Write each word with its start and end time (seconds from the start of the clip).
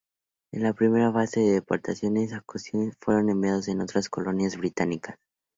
En 0.51 0.63
la 0.63 0.73
primera 0.73 1.11
fase 1.11 1.41
de 1.41 1.51
deportaciones, 1.51 2.31
los 2.31 2.39
acadianos 2.39 2.97
fueron 2.99 3.29
enviados 3.29 3.69
a 3.69 3.83
otras 3.83 4.09
colonias 4.09 4.57
británicas. 4.57 5.19